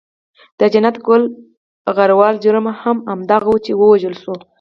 د 0.59 0.61
جنت 0.73 0.95
ګل 1.07 1.23
غروال 1.95 2.35
جرم 2.43 2.65
هم 2.81 2.97
همدغه 3.09 3.47
وو 3.49 3.63
چې 3.65 3.71
و 3.75 3.81
وژل 3.91 4.15
شو. 4.21 4.35